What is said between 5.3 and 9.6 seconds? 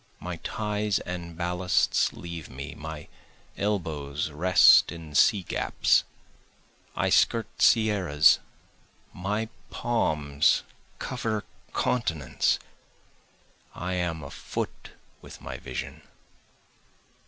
gaps, I skirt sierras, my